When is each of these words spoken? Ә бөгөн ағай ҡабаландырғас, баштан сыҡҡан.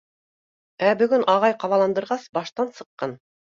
Ә 0.87 0.93
бөгөн 1.01 1.25
ағай 1.33 1.55
ҡабаландырғас, 1.65 2.27
баштан 2.39 2.73
сыҡҡан. 2.81 3.15